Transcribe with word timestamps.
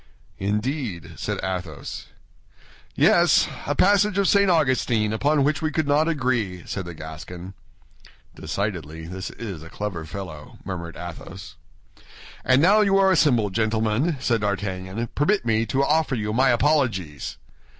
"Indeed?" 0.39 1.11
said 1.17 1.39
Athos. 1.43 2.07
"Yes; 2.95 3.47
a 3.67 3.75
passage 3.75 4.17
of 4.17 4.27
St. 4.27 4.49
Augustine, 4.49 5.13
upon 5.13 5.43
which 5.43 5.61
we 5.61 5.69
could 5.69 5.87
not 5.87 6.07
agree," 6.07 6.63
said 6.65 6.85
the 6.85 6.95
Gascon. 6.95 7.53
"Decidedly, 8.33 9.05
this 9.05 9.29
is 9.29 9.61
a 9.61 9.69
clever 9.69 10.03
fellow," 10.05 10.57
murmured 10.65 10.97
Athos. 10.97 11.55
"And 12.43 12.63
now 12.63 12.81
you 12.81 12.97
are 12.97 13.11
assembled, 13.11 13.53
gentlemen," 13.53 14.17
said 14.19 14.41
D'Artagnan, 14.41 15.05
"permit 15.13 15.45
me 15.45 15.67
to 15.67 15.83
offer 15.85 16.15
you 16.15 16.33
my 16.33 16.49
apologies." 16.49 17.37